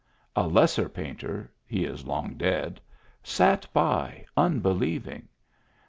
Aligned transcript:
A 0.35 0.47
lesser 0.47 0.89
painter 0.89 1.51
(he 1.63 1.85
is 1.85 2.07
long 2.07 2.33
dead) 2.35 2.81
sat 3.21 3.67
by, 3.71 4.25
unbelieving. 4.35 5.27